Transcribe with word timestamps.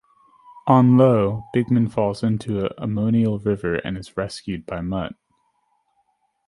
On 0.65 0.99
Io, 0.99 1.43
Bigman 1.55 1.87
falls 1.91 2.23
into 2.23 2.63
an 2.65 2.69
ammonial 2.79 3.37
river, 3.37 3.75
and 3.75 3.99
is 3.99 4.17
rescued 4.17 4.65
by 4.65 4.81
Mutt. 4.81 5.13